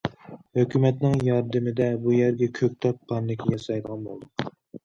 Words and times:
ھۆكۈمەتنىڭ 0.59 1.17
ياردىمىدە 1.27 1.89
بۇ 2.05 2.15
يەرگە 2.15 2.49
كۆكتات 2.61 3.01
پارنىكى 3.13 3.55
ياسايدىغان 3.57 4.05
بولدۇق. 4.09 4.51